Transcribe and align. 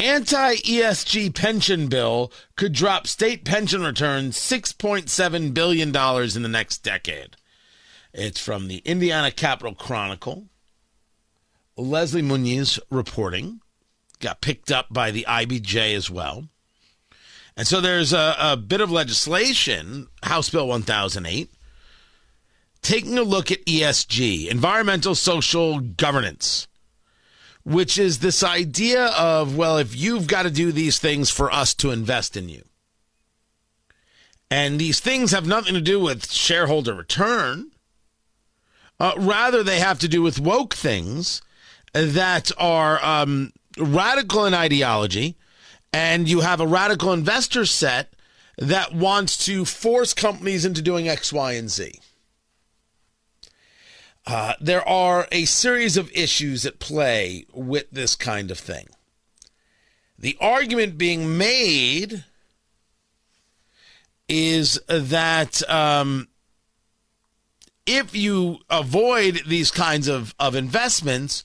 Anti 0.00 0.56
ESG 0.56 1.34
pension 1.34 1.88
bill 1.88 2.32
could 2.56 2.72
drop 2.72 3.06
state 3.06 3.44
pension 3.44 3.82
returns 3.82 4.38
$6.7 4.38 5.52
billion 5.52 5.88
in 5.88 6.42
the 6.42 6.48
next 6.48 6.78
decade. 6.78 7.36
It's 8.14 8.40
from 8.40 8.68
the 8.68 8.78
Indiana 8.78 9.30
Capital 9.30 9.74
Chronicle. 9.74 10.46
Leslie 11.76 12.22
Muniz 12.22 12.78
reporting. 12.90 13.60
Got 14.20 14.40
picked 14.40 14.72
up 14.72 14.86
by 14.90 15.10
the 15.10 15.26
IBJ 15.28 15.94
as 15.94 16.10
well. 16.10 16.48
And 17.54 17.66
so 17.66 17.82
there's 17.82 18.14
a, 18.14 18.36
a 18.38 18.56
bit 18.56 18.80
of 18.80 18.90
legislation, 18.90 20.08
House 20.22 20.48
Bill 20.48 20.66
1008, 20.66 21.50
taking 22.80 23.18
a 23.18 23.22
look 23.22 23.50
at 23.50 23.66
ESG, 23.66 24.48
environmental 24.48 25.14
social 25.14 25.80
governance, 25.80 26.68
which 27.64 27.98
is 27.98 28.18
this 28.18 28.42
idea 28.42 29.06
of, 29.06 29.56
well, 29.56 29.76
if 29.78 29.96
you've 29.96 30.26
got 30.26 30.42
to 30.42 30.50
do 30.50 30.72
these 30.72 30.98
things 30.98 31.30
for 31.30 31.52
us 31.52 31.74
to 31.74 31.90
invest 31.90 32.36
in 32.36 32.48
you. 32.48 32.64
And 34.50 34.80
these 34.80 34.98
things 34.98 35.30
have 35.30 35.46
nothing 35.46 35.74
to 35.74 35.80
do 35.80 36.00
with 36.00 36.30
shareholder 36.30 36.94
return. 36.94 37.70
Uh, 38.98 39.12
rather, 39.16 39.62
they 39.62 39.78
have 39.78 39.98
to 40.00 40.08
do 40.08 40.22
with 40.22 40.40
woke 40.40 40.74
things 40.74 41.40
that 41.92 42.50
are 42.58 43.02
um, 43.04 43.52
radical 43.78 44.44
in 44.44 44.54
ideology, 44.54 45.36
and 45.92 46.28
you 46.28 46.40
have 46.40 46.60
a 46.60 46.66
radical 46.66 47.12
investor 47.12 47.64
set 47.64 48.12
that 48.58 48.92
wants 48.94 49.44
to 49.46 49.64
force 49.64 50.12
companies 50.12 50.64
into 50.64 50.82
doing 50.82 51.08
X, 51.08 51.32
Y, 51.32 51.52
and 51.52 51.70
Z. 51.70 52.00
Uh, 54.26 54.54
there 54.60 54.86
are 54.86 55.26
a 55.32 55.44
series 55.44 55.96
of 55.96 56.12
issues 56.12 56.66
at 56.66 56.78
play 56.78 57.46
with 57.52 57.90
this 57.90 58.14
kind 58.14 58.50
of 58.50 58.58
thing. 58.58 58.88
The 60.18 60.36
argument 60.40 60.98
being 60.98 61.38
made 61.38 62.24
is 64.28 64.78
that 64.86 65.68
um, 65.68 66.28
if 67.86 68.14
you 68.14 68.58
avoid 68.68 69.42
these 69.46 69.70
kinds 69.70 70.06
of, 70.06 70.34
of 70.38 70.54
investments, 70.54 71.42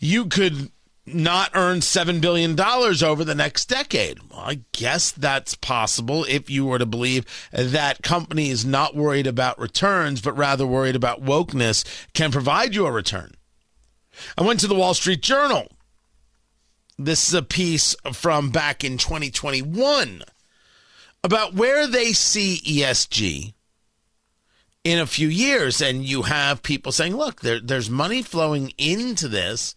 you 0.00 0.26
could 0.26 0.72
not 1.06 1.52
earn 1.54 1.78
$7 1.78 2.20
billion 2.20 2.58
over 2.60 3.24
the 3.24 3.34
next 3.34 3.66
decade. 3.66 4.18
Well, 4.30 4.40
I 4.40 4.60
guess 4.72 5.12
that's 5.12 5.54
possible 5.54 6.24
if 6.28 6.50
you 6.50 6.66
were 6.66 6.78
to 6.78 6.86
believe 6.86 7.24
that 7.52 8.02
companies 8.02 8.64
not 8.64 8.96
worried 8.96 9.26
about 9.26 9.58
returns, 9.58 10.20
but 10.20 10.36
rather 10.36 10.66
worried 10.66 10.96
about 10.96 11.24
wokeness 11.24 11.84
can 12.12 12.32
provide 12.32 12.74
you 12.74 12.86
a 12.86 12.92
return. 12.92 13.34
I 14.36 14.42
went 14.42 14.60
to 14.60 14.66
the 14.66 14.74
Wall 14.74 14.94
Street 14.94 15.22
Journal. 15.22 15.68
This 16.98 17.28
is 17.28 17.34
a 17.34 17.42
piece 17.42 17.94
from 18.12 18.50
back 18.50 18.82
in 18.82 18.98
2021 18.98 20.22
about 21.22 21.54
where 21.54 21.86
they 21.86 22.12
see 22.12 22.60
ESG 22.64 23.52
in 24.82 24.98
a 24.98 25.06
few 25.06 25.28
years. 25.28 25.80
And 25.80 26.04
you 26.04 26.22
have 26.22 26.62
people 26.62 26.92
saying, 26.92 27.14
look, 27.14 27.42
there, 27.42 27.60
there's 27.60 27.90
money 27.90 28.22
flowing 28.22 28.72
into 28.78 29.28
this 29.28 29.75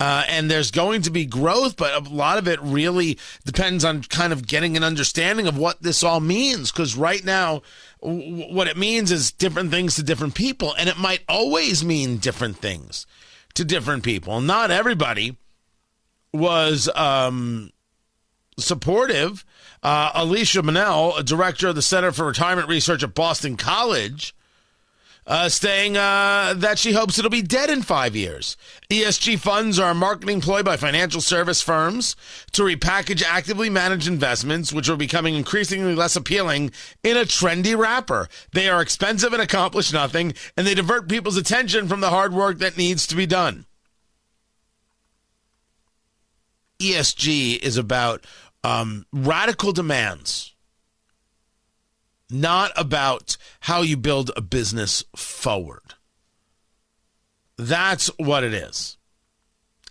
uh, 0.00 0.24
and 0.28 0.48
there's 0.48 0.70
going 0.70 1.02
to 1.02 1.10
be 1.10 1.26
growth, 1.26 1.76
but 1.76 1.92
a 1.92 2.08
lot 2.08 2.38
of 2.38 2.46
it 2.46 2.60
really 2.62 3.18
depends 3.44 3.84
on 3.84 4.02
kind 4.02 4.32
of 4.32 4.46
getting 4.46 4.76
an 4.76 4.84
understanding 4.84 5.46
of 5.48 5.58
what 5.58 5.82
this 5.82 6.04
all 6.04 6.20
means. 6.20 6.70
Because 6.70 6.96
right 6.96 7.24
now, 7.24 7.62
w- 8.00 8.54
what 8.54 8.68
it 8.68 8.76
means 8.76 9.10
is 9.10 9.32
different 9.32 9.70
things 9.72 9.96
to 9.96 10.04
different 10.04 10.34
people, 10.34 10.72
and 10.74 10.88
it 10.88 10.98
might 10.98 11.22
always 11.28 11.84
mean 11.84 12.18
different 12.18 12.58
things 12.58 13.06
to 13.54 13.64
different 13.64 14.04
people. 14.04 14.40
Not 14.40 14.70
everybody 14.70 15.36
was 16.32 16.88
um, 16.94 17.72
supportive. 18.56 19.44
Uh, 19.82 20.12
Alicia 20.14 20.62
Munnell, 20.62 21.24
director 21.24 21.68
of 21.68 21.74
the 21.74 21.82
Center 21.82 22.12
for 22.12 22.26
Retirement 22.26 22.68
Research 22.68 23.02
at 23.02 23.14
Boston 23.14 23.56
College, 23.56 24.32
uh, 25.28 25.46
saying 25.50 25.94
uh, 25.94 26.54
that 26.56 26.78
she 26.78 26.92
hopes 26.92 27.18
it'll 27.18 27.30
be 27.30 27.42
dead 27.42 27.68
in 27.68 27.82
five 27.82 28.16
years. 28.16 28.56
ESG 28.88 29.38
funds 29.38 29.78
are 29.78 29.90
a 29.90 29.94
marketing 29.94 30.40
ploy 30.40 30.62
by 30.62 30.78
financial 30.78 31.20
service 31.20 31.60
firms 31.60 32.16
to 32.52 32.62
repackage 32.62 33.22
actively 33.22 33.68
managed 33.68 34.08
investments, 34.08 34.72
which 34.72 34.88
are 34.88 34.96
becoming 34.96 35.34
increasingly 35.34 35.94
less 35.94 36.16
appealing 36.16 36.70
in 37.04 37.18
a 37.18 37.24
trendy 37.24 37.76
wrapper. 37.76 38.26
They 38.52 38.70
are 38.70 38.80
expensive 38.80 39.34
and 39.34 39.42
accomplish 39.42 39.92
nothing, 39.92 40.32
and 40.56 40.66
they 40.66 40.74
divert 40.74 41.10
people's 41.10 41.36
attention 41.36 41.88
from 41.88 42.00
the 42.00 42.10
hard 42.10 42.32
work 42.32 42.58
that 42.58 42.78
needs 42.78 43.06
to 43.08 43.14
be 43.14 43.26
done. 43.26 43.66
ESG 46.80 47.58
is 47.58 47.76
about 47.76 48.24
um, 48.64 49.04
radical 49.12 49.72
demands 49.72 50.54
not 52.30 52.72
about 52.76 53.36
how 53.60 53.82
you 53.82 53.96
build 53.96 54.30
a 54.36 54.40
business 54.40 55.04
forward. 55.16 55.94
That's 57.56 58.08
what 58.18 58.44
it 58.44 58.54
is. 58.54 58.96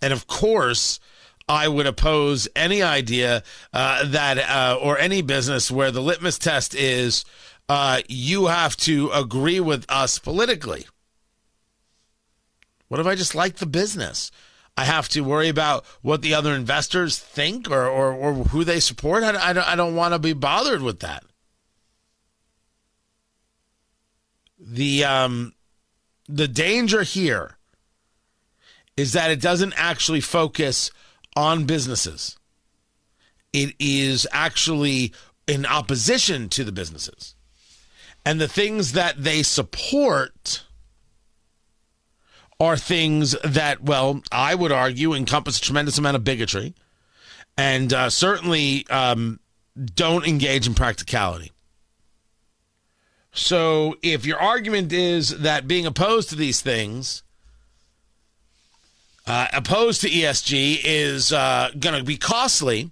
And 0.00 0.12
of 0.12 0.26
course, 0.26 1.00
I 1.48 1.68
would 1.68 1.86
oppose 1.86 2.48
any 2.54 2.82
idea 2.82 3.42
uh, 3.72 4.08
that, 4.08 4.38
uh, 4.38 4.78
or 4.80 4.98
any 4.98 5.22
business 5.22 5.70
where 5.70 5.90
the 5.90 6.02
litmus 6.02 6.38
test 6.38 6.74
is 6.74 7.24
uh, 7.68 8.00
you 8.08 8.46
have 8.46 8.76
to 8.78 9.10
agree 9.10 9.60
with 9.60 9.84
us 9.88 10.18
politically. 10.18 10.86
What 12.88 13.00
if 13.00 13.06
I 13.06 13.14
just 13.14 13.34
like 13.34 13.56
the 13.56 13.66
business? 13.66 14.30
I 14.76 14.84
have 14.84 15.08
to 15.10 15.22
worry 15.22 15.48
about 15.48 15.84
what 16.02 16.22
the 16.22 16.34
other 16.34 16.54
investors 16.54 17.18
think 17.18 17.70
or, 17.70 17.86
or, 17.86 18.12
or 18.12 18.34
who 18.34 18.64
they 18.64 18.80
support. 18.80 19.24
I, 19.24 19.50
I 19.50 19.52
don't, 19.52 19.68
I 19.68 19.76
don't 19.76 19.96
want 19.96 20.14
to 20.14 20.18
be 20.18 20.32
bothered 20.32 20.82
with 20.82 21.00
that. 21.00 21.24
The 24.58 25.04
um, 25.04 25.54
the 26.28 26.48
danger 26.48 27.02
here 27.02 27.56
is 28.96 29.12
that 29.12 29.30
it 29.30 29.40
doesn't 29.40 29.74
actually 29.76 30.20
focus 30.20 30.90
on 31.36 31.64
businesses. 31.64 32.36
It 33.52 33.74
is 33.78 34.26
actually 34.32 35.12
in 35.46 35.64
opposition 35.64 36.48
to 36.50 36.64
the 36.64 36.72
businesses. 36.72 37.34
And 38.26 38.40
the 38.40 38.48
things 38.48 38.92
that 38.92 39.22
they 39.22 39.42
support 39.42 40.64
are 42.60 42.76
things 42.76 43.36
that, 43.44 43.82
well, 43.82 44.20
I 44.32 44.54
would 44.54 44.72
argue 44.72 45.14
encompass 45.14 45.58
a 45.58 45.62
tremendous 45.62 45.96
amount 45.96 46.16
of 46.16 46.24
bigotry 46.24 46.74
and 47.56 47.92
uh, 47.92 48.10
certainly 48.10 48.86
um, 48.88 49.38
don't 49.94 50.26
engage 50.26 50.66
in 50.66 50.74
practicality. 50.74 51.52
So 53.32 53.96
if 54.02 54.26
your 54.26 54.38
argument 54.38 54.92
is 54.92 55.38
that 55.38 55.68
being 55.68 55.86
opposed 55.86 56.28
to 56.30 56.36
these 56.36 56.60
things, 56.60 57.22
uh, 59.26 59.48
opposed 59.52 60.00
to 60.00 60.08
ESG, 60.08 60.80
is 60.82 61.32
uh, 61.32 61.70
going 61.78 61.98
to 61.98 62.04
be 62.04 62.16
costly, 62.16 62.90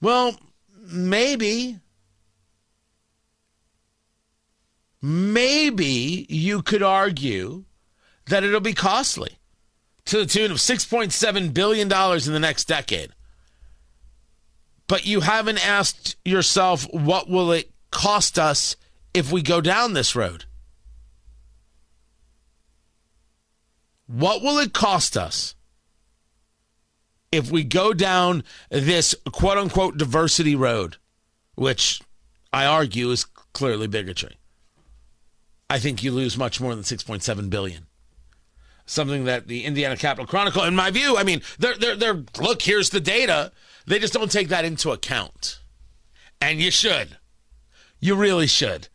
well, 0.00 0.36
maybe, 0.78 1.78
maybe 5.00 6.26
you 6.28 6.62
could 6.62 6.82
argue 6.82 7.64
that 8.26 8.44
it'll 8.44 8.60
be 8.60 8.74
costly 8.74 9.38
to 10.04 10.18
the 10.18 10.26
tune 10.26 10.50
of 10.50 10.58
$6.7 10.58 11.54
billion 11.54 11.82
in 11.82 12.32
the 12.32 12.40
next 12.40 12.64
decade. 12.64 13.10
But 14.86 15.06
you 15.06 15.20
haven't 15.20 15.66
asked 15.66 16.16
yourself, 16.24 16.86
what 16.92 17.28
will 17.28 17.52
it 17.52 17.70
cost 17.90 18.38
us 18.38 18.76
if 19.14 19.30
we 19.32 19.42
go 19.42 19.60
down 19.60 19.92
this 19.92 20.14
road? 20.16 20.44
What 24.06 24.42
will 24.42 24.58
it 24.58 24.72
cost 24.72 25.16
us 25.16 25.54
if 27.30 27.50
we 27.50 27.64
go 27.64 27.92
down 27.94 28.44
this 28.70 29.14
quote 29.32 29.58
unquote 29.58 29.96
diversity 29.96 30.54
road, 30.54 30.96
which 31.54 32.00
I 32.52 32.66
argue 32.66 33.10
is 33.10 33.24
clearly 33.24 33.86
bigotry? 33.86 34.36
I 35.70 35.78
think 35.78 36.02
you 36.02 36.12
lose 36.12 36.36
much 36.36 36.60
more 36.60 36.74
than 36.74 36.84
6.7 36.84 37.48
billion. 37.48 37.86
something 38.84 39.24
that 39.24 39.46
the 39.46 39.64
Indiana 39.64 39.96
Capital 39.96 40.26
Chronicle, 40.26 40.64
in 40.64 40.74
my 40.76 40.90
view, 40.90 41.16
I 41.16 41.22
mean, 41.24 41.40
they're 41.58 41.76
they're 41.76 41.96
they're 41.96 42.24
look, 42.40 42.62
here's 42.62 42.90
the 42.90 43.00
data. 43.00 43.52
They 43.86 43.98
just 43.98 44.12
don't 44.12 44.30
take 44.30 44.48
that 44.48 44.64
into 44.64 44.90
account. 44.90 45.60
And 46.40 46.60
you 46.60 46.70
should. 46.70 47.16
You 48.00 48.16
really 48.16 48.46
should. 48.46 48.88